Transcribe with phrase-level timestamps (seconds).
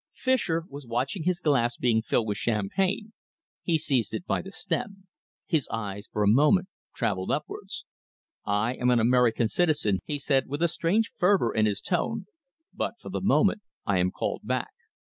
[0.15, 3.13] Fischer was watching his glass being filled with champagne.
[3.61, 5.05] He seized it by the stem.
[5.45, 7.85] His eyes for a moment travelled upwards.
[8.43, 12.25] "I am an American citizen," he said, with a strange fervour in his tone,
[12.73, 14.71] "but for the moment I am called back.